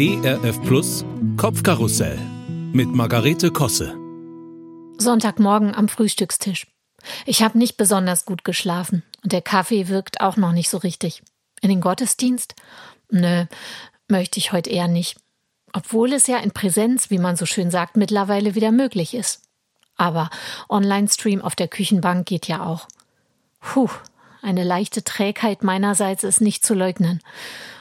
ERF 0.00 0.62
Plus 0.62 1.04
Kopfkarussell 1.36 2.16
mit 2.72 2.88
Margarete 2.94 3.50
Kosse. 3.50 3.96
Sonntagmorgen 4.96 5.74
am 5.74 5.88
Frühstückstisch. 5.88 6.68
Ich 7.26 7.42
habe 7.42 7.58
nicht 7.58 7.76
besonders 7.76 8.24
gut 8.24 8.44
geschlafen 8.44 9.02
und 9.24 9.32
der 9.32 9.42
Kaffee 9.42 9.88
wirkt 9.88 10.20
auch 10.20 10.36
noch 10.36 10.52
nicht 10.52 10.70
so 10.70 10.76
richtig. 10.76 11.24
In 11.62 11.68
den 11.68 11.80
Gottesdienst? 11.80 12.54
Nö, 13.10 13.46
möchte 14.06 14.38
ich 14.38 14.52
heute 14.52 14.70
eher 14.70 14.86
nicht. 14.86 15.16
Obwohl 15.72 16.12
es 16.12 16.28
ja 16.28 16.36
in 16.38 16.52
Präsenz, 16.52 17.10
wie 17.10 17.18
man 17.18 17.34
so 17.34 17.44
schön 17.44 17.72
sagt, 17.72 17.96
mittlerweile 17.96 18.54
wieder 18.54 18.70
möglich 18.70 19.14
ist. 19.14 19.42
Aber 19.96 20.30
Online-Stream 20.68 21.42
auf 21.42 21.56
der 21.56 21.66
Küchenbank 21.66 22.24
geht 22.24 22.46
ja 22.46 22.64
auch. 22.64 22.86
Puh, 23.58 23.90
eine 24.42 24.62
leichte 24.62 25.02
Trägheit 25.02 25.64
meinerseits 25.64 26.22
ist 26.22 26.40
nicht 26.40 26.64
zu 26.64 26.74
leugnen. 26.74 27.20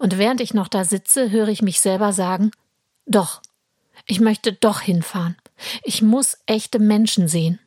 Und 0.00 0.16
während 0.16 0.40
ich 0.40 0.54
noch 0.54 0.68
da 0.68 0.84
sitze, 0.84 1.30
höre 1.30 1.48
ich 1.48 1.60
mich 1.60 1.82
selber 1.82 2.14
sagen, 2.14 2.52
doch, 3.04 3.42
ich 4.06 4.18
möchte 4.18 4.54
doch 4.54 4.80
hinfahren. 4.80 5.36
Ich 5.82 6.00
muss 6.00 6.38
echte 6.46 6.78
Menschen 6.78 7.28
sehen. 7.28 7.60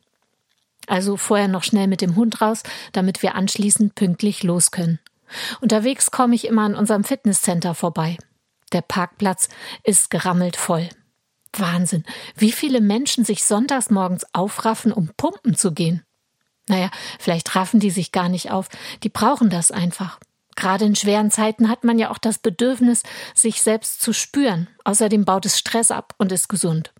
Also 0.88 1.16
vorher 1.16 1.48
noch 1.48 1.64
schnell 1.64 1.86
mit 1.86 2.02
dem 2.02 2.16
Hund 2.16 2.42
raus, 2.42 2.64
damit 2.92 3.22
wir 3.22 3.36
anschließend 3.36 3.94
pünktlich 3.94 4.42
los 4.42 4.72
können. 4.72 5.00
Unterwegs 5.62 6.10
komme 6.10 6.34
ich 6.34 6.48
immer 6.48 6.64
an 6.64 6.74
unserem 6.74 7.04
Fitnesscenter 7.04 7.76
vorbei. 7.76 8.18
Der 8.72 8.82
Parkplatz 8.82 9.48
ist 9.84 10.10
gerammelt 10.10 10.56
voll. 10.56 10.90
Wahnsinn, 11.56 12.04
wie 12.36 12.52
viele 12.52 12.82
Menschen 12.82 13.26
sich 13.26 13.44
sonntags 13.44 13.92
morgens 13.92 14.26
aufraffen, 14.34 14.92
um 14.92 15.12
pumpen 15.16 15.56
zu 15.56 15.72
gehen. 15.72 16.02
Naja, 16.68 16.90
vielleicht 17.20 17.56
raffen 17.56 17.80
die 17.80 17.92
sich 17.92 18.12
gar 18.12 18.28
nicht 18.28 18.50
auf. 18.50 18.70
Die 19.04 19.10
brauchen 19.10 19.52
das 19.52 19.70
einfach. 19.70 20.18
Gerade 20.56 20.86
in 20.86 20.96
schweren 20.96 21.32
Zeiten 21.32 21.70
hat 21.70 21.84
man 21.84 21.98
ja 22.00 22.12
auch 22.12 22.18
das 22.18 22.38
Bedürfnis, 22.38 23.04
sich 23.34 23.62
selbst 23.62 24.02
zu 24.02 24.14
spüren. 24.14 24.68
Außerdem 24.84 25.26
baut 25.26 25.46
es 25.46 25.58
Stress 25.58 25.92
ab 25.92 26.14
und 26.18 26.32
ist 26.32 26.48
gesund. 26.48 26.94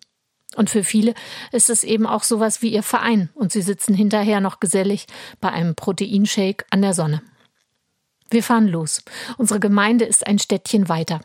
Und 0.56 0.70
für 0.70 0.84
viele 0.84 1.14
ist 1.52 1.70
es 1.70 1.84
eben 1.84 2.06
auch 2.06 2.22
sowas 2.22 2.62
wie 2.62 2.72
ihr 2.72 2.82
Verein 2.82 3.30
und 3.34 3.52
sie 3.52 3.62
sitzen 3.62 3.94
hinterher 3.94 4.40
noch 4.40 4.60
gesellig 4.60 5.06
bei 5.40 5.50
einem 5.50 5.74
Proteinshake 5.74 6.64
an 6.70 6.82
der 6.82 6.94
Sonne. 6.94 7.22
Wir 8.30 8.42
fahren 8.42 8.68
los. 8.68 9.02
Unsere 9.36 9.60
Gemeinde 9.60 10.04
ist 10.04 10.26
ein 10.26 10.38
Städtchen 10.38 10.88
weiter. 10.88 11.20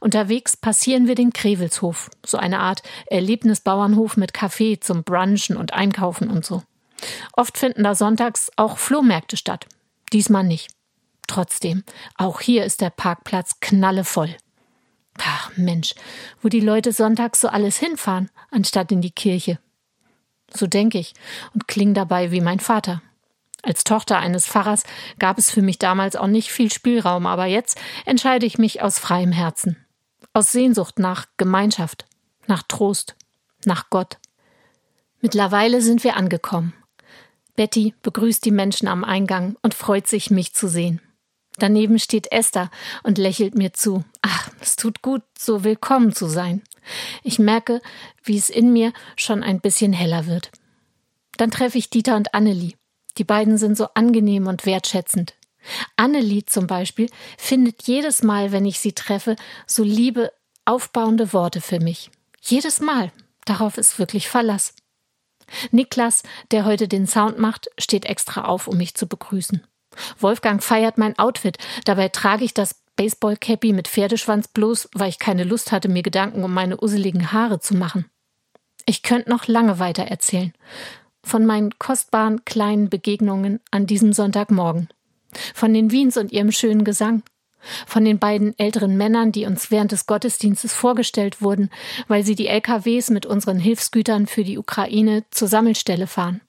Unterwegs 0.00 0.56
passieren 0.56 1.08
wir 1.08 1.14
den 1.14 1.32
Krevelshof, 1.32 2.10
so 2.24 2.36
eine 2.36 2.60
Art 2.60 2.82
Erlebnisbauernhof 3.06 4.16
mit 4.16 4.34
Kaffee 4.34 4.78
zum 4.78 5.02
Brunchen 5.02 5.56
und 5.56 5.72
Einkaufen 5.72 6.30
und 6.30 6.44
so. 6.44 6.62
Oft 7.32 7.58
finden 7.58 7.84
da 7.84 7.94
sonntags 7.94 8.50
auch 8.56 8.78
Flohmärkte 8.78 9.36
statt. 9.36 9.66
Diesmal 10.12 10.44
nicht. 10.44 10.68
Trotzdem, 11.26 11.84
auch 12.16 12.40
hier 12.40 12.64
ist 12.64 12.80
der 12.80 12.90
Parkplatz 12.90 13.60
knallevoll. 13.60 14.36
Ach 15.18 15.50
Mensch, 15.56 15.94
wo 16.40 16.48
die 16.48 16.60
Leute 16.60 16.92
sonntags 16.92 17.40
so 17.40 17.48
alles 17.48 17.78
hinfahren, 17.78 18.30
anstatt 18.50 18.92
in 18.92 19.02
die 19.02 19.10
Kirche. 19.10 19.58
So 20.54 20.66
denke 20.66 20.98
ich 20.98 21.14
und 21.54 21.68
kling 21.68 21.94
dabei 21.94 22.30
wie 22.30 22.40
mein 22.40 22.60
Vater. 22.60 23.02
Als 23.62 23.84
Tochter 23.84 24.18
eines 24.18 24.46
Pfarrers 24.46 24.82
gab 25.18 25.38
es 25.38 25.50
für 25.50 25.62
mich 25.62 25.78
damals 25.78 26.16
auch 26.16 26.26
nicht 26.26 26.50
viel 26.50 26.72
Spielraum, 26.72 27.26
aber 27.26 27.46
jetzt 27.46 27.80
entscheide 28.04 28.44
ich 28.44 28.58
mich 28.58 28.82
aus 28.82 28.98
freiem 28.98 29.32
Herzen. 29.32 29.76
Aus 30.32 30.50
Sehnsucht 30.50 30.98
nach 30.98 31.26
Gemeinschaft, 31.36 32.06
nach 32.46 32.64
Trost, 32.66 33.14
nach 33.64 33.88
Gott. 33.90 34.18
Mittlerweile 35.20 35.80
sind 35.80 36.02
wir 36.02 36.16
angekommen. 36.16 36.72
Betty 37.54 37.94
begrüßt 38.02 38.44
die 38.44 38.50
Menschen 38.50 38.88
am 38.88 39.04
Eingang 39.04 39.56
und 39.62 39.74
freut 39.74 40.08
sich, 40.08 40.30
mich 40.30 40.54
zu 40.54 40.68
sehen. 40.68 41.00
Daneben 41.62 42.00
steht 42.00 42.32
Esther 42.32 42.72
und 43.04 43.18
lächelt 43.18 43.54
mir 43.54 43.72
zu. 43.72 44.02
Ach, 44.20 44.50
es 44.60 44.74
tut 44.74 45.00
gut, 45.00 45.22
so 45.38 45.62
willkommen 45.62 46.12
zu 46.12 46.26
sein. 46.26 46.60
Ich 47.22 47.38
merke, 47.38 47.80
wie 48.24 48.36
es 48.36 48.50
in 48.50 48.72
mir 48.72 48.92
schon 49.14 49.44
ein 49.44 49.60
bisschen 49.60 49.92
heller 49.92 50.26
wird. 50.26 50.50
Dann 51.36 51.52
treffe 51.52 51.78
ich 51.78 51.88
Dieter 51.88 52.16
und 52.16 52.34
Annelie. 52.34 52.74
Die 53.16 53.22
beiden 53.22 53.58
sind 53.58 53.76
so 53.76 53.86
angenehm 53.94 54.48
und 54.48 54.66
wertschätzend. 54.66 55.34
Annelie 55.94 56.44
zum 56.44 56.66
Beispiel 56.66 57.08
findet 57.38 57.84
jedes 57.84 58.24
Mal, 58.24 58.50
wenn 58.50 58.66
ich 58.66 58.80
sie 58.80 58.92
treffe, 58.92 59.36
so 59.64 59.84
liebe, 59.84 60.32
aufbauende 60.64 61.32
Worte 61.32 61.60
für 61.60 61.78
mich. 61.78 62.10
Jedes 62.40 62.80
Mal. 62.80 63.12
Darauf 63.44 63.78
ist 63.78 64.00
wirklich 64.00 64.28
Verlass. 64.28 64.74
Niklas, 65.70 66.24
der 66.50 66.64
heute 66.64 66.88
den 66.88 67.06
Sound 67.06 67.38
macht, 67.38 67.70
steht 67.78 68.04
extra 68.04 68.46
auf, 68.46 68.66
um 68.66 68.78
mich 68.78 68.96
zu 68.96 69.06
begrüßen. 69.06 69.64
Wolfgang 70.18 70.62
feiert 70.62 70.98
mein 70.98 71.18
Outfit. 71.18 71.58
Dabei 71.84 72.08
trage 72.08 72.44
ich 72.44 72.54
das 72.54 72.82
Baseball-Cappy 72.96 73.72
mit 73.72 73.88
Pferdeschwanz 73.88 74.48
bloß, 74.48 74.90
weil 74.94 75.08
ich 75.08 75.18
keine 75.18 75.44
Lust 75.44 75.72
hatte, 75.72 75.88
mir 75.88 76.02
Gedanken 76.02 76.44
um 76.44 76.52
meine 76.52 76.82
useligen 76.82 77.32
Haare 77.32 77.60
zu 77.60 77.74
machen. 77.74 78.06
Ich 78.86 79.02
könnte 79.02 79.30
noch 79.30 79.46
lange 79.46 79.78
weiter 79.78 80.04
erzählen. 80.04 80.52
Von 81.24 81.46
meinen 81.46 81.78
kostbaren 81.78 82.44
kleinen 82.44 82.88
Begegnungen 82.88 83.60
an 83.70 83.86
diesem 83.86 84.12
Sonntagmorgen. 84.12 84.88
Von 85.54 85.72
den 85.72 85.90
Wiens 85.90 86.16
und 86.16 86.32
ihrem 86.32 86.52
schönen 86.52 86.84
Gesang. 86.84 87.22
Von 87.86 88.04
den 88.04 88.18
beiden 88.18 88.58
älteren 88.58 88.96
Männern, 88.96 89.30
die 89.30 89.46
uns 89.46 89.70
während 89.70 89.92
des 89.92 90.06
Gottesdienstes 90.06 90.74
vorgestellt 90.74 91.40
wurden, 91.40 91.70
weil 92.08 92.24
sie 92.24 92.34
die 92.34 92.48
LKWs 92.48 93.10
mit 93.10 93.24
unseren 93.24 93.60
Hilfsgütern 93.60 94.26
für 94.26 94.42
die 94.42 94.58
Ukraine 94.58 95.24
zur 95.30 95.46
Sammelstelle 95.46 96.08
fahren. 96.08 96.40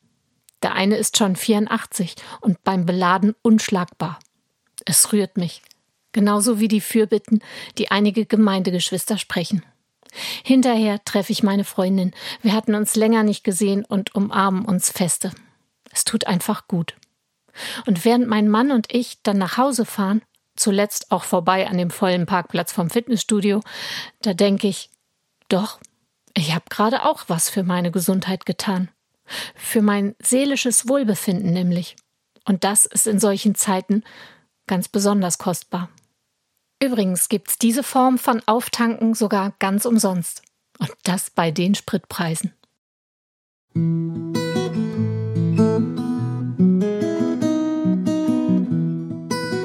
Der 0.64 0.74
eine 0.74 0.96
ist 0.96 1.18
schon 1.18 1.36
84 1.36 2.16
und 2.42 2.64
beim 2.64 2.86
Beladen 2.86 3.36
unschlagbar. 3.42 4.20
Es 4.86 5.12
rührt 5.14 5.38
mich. 5.38 5.62
Genauso 6.14 6.60
wie 6.60 6.68
die 6.68 6.82
Fürbitten, 6.82 7.42
die 7.78 7.92
einige 7.92 8.26
Gemeindegeschwister 8.26 9.18
sprechen. 9.18 9.64
Hinterher 10.44 11.04
treffe 11.04 11.32
ich 11.32 11.44
meine 11.44 11.64
Freundin. 11.64 12.14
Wir 12.42 12.54
hatten 12.54 12.76
uns 12.76 12.96
länger 12.96 13.24
nicht 13.24 13.44
gesehen 13.44 13.84
und 13.84 14.16
umarmen 14.16 14.66
uns 14.66 14.90
feste. 14.90 15.32
Es 15.92 16.06
tut 16.06 16.28
einfach 16.28 16.68
gut. 16.68 16.96
Und 17.86 18.06
während 18.06 18.28
mein 18.28 18.48
Mann 18.48 18.72
und 18.72 18.94
ich 18.94 19.22
dann 19.24 19.38
nach 19.38 19.58
Hause 19.58 19.86
fahren, 19.86 20.22
zuletzt 20.56 21.12
auch 21.12 21.24
vorbei 21.24 21.68
an 21.68 21.78
dem 21.78 21.90
vollen 21.90 22.26
Parkplatz 22.26 22.72
vom 22.72 22.90
Fitnessstudio, 22.90 23.62
da 24.22 24.34
denke 24.34 24.68
ich, 24.68 24.90
doch, 25.50 25.80
ich 26.36 26.54
habe 26.54 26.66
gerade 26.70 27.06
auch 27.06 27.26
was 27.28 27.50
für 27.50 27.64
meine 27.64 27.92
Gesundheit 27.92 28.46
getan. 28.46 28.90
Für 29.56 29.82
mein 29.82 30.16
seelisches 30.20 30.88
Wohlbefinden 30.88 31.52
nämlich. 31.52 31.96
Und 32.46 32.64
das 32.64 32.86
ist 32.86 33.08
in 33.08 33.20
solchen 33.20 33.56
Zeiten 33.56 34.04
ganz 34.68 34.88
besonders 34.88 35.38
kostbar. 35.38 35.90
Übrigens 36.82 37.30
gibt's 37.30 37.58
diese 37.58 37.84
Form 37.84 38.18
von 38.18 38.42
Auftanken 38.46 39.14
sogar 39.14 39.54
ganz 39.60 39.86
umsonst. 39.86 40.42
Und 40.80 40.92
das 41.04 41.30
bei 41.30 41.52
den 41.52 41.76
Spritpreisen. 41.76 42.54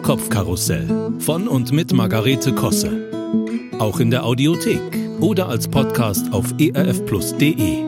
Kopfkarussell 0.03 1.13
von 1.19 1.49
und 1.49 1.73
mit 1.73 1.93
Margarete 1.93 2.55
Kosse. 2.55 3.11
Auch 3.79 4.01
in 4.01 4.11
der 4.11 4.25
Audiothek 4.25 4.81
oder 5.21 5.49
als 5.49 5.69
Podcast 5.69 6.33
auf 6.33 6.55
erfplus.de. 6.59 7.88